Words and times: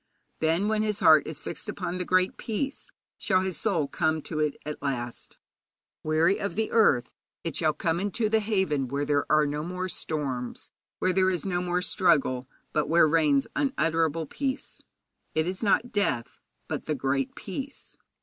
Then, 0.39 0.67
when 0.67 0.81
his 0.81 0.99
heart 0.99 1.27
is 1.27 1.37
fixed 1.37 1.69
upon 1.69 1.99
the 1.99 2.05
Great 2.05 2.35
Peace, 2.35 2.89
shall 3.19 3.41
his 3.41 3.59
soul 3.61 3.87
come 3.87 4.19
to 4.23 4.39
it 4.39 4.57
at 4.65 4.81
last. 4.81 5.37
Weary 6.01 6.39
of 6.39 6.55
the 6.55 6.71
earth, 6.71 7.13
it 7.43 7.55
shall 7.55 7.73
come 7.73 7.99
into 7.99 8.27
the 8.27 8.39
haven 8.39 8.87
where 8.87 9.05
there 9.05 9.31
are 9.31 9.45
no 9.45 9.63
more 9.63 9.87
storms, 9.87 10.71
where 10.97 11.13
there 11.13 11.29
is 11.29 11.45
no 11.45 11.61
more 11.61 11.83
struggle, 11.83 12.49
but 12.73 12.89
where 12.89 13.07
reigns 13.07 13.45
unutterable 13.55 14.25
peace. 14.25 14.81
It 15.35 15.45
is 15.45 15.61
not 15.61 15.91
death, 15.91 16.39
but 16.67 16.85
the 16.85 16.95
Great 16.95 17.35
Peace. 17.35 17.95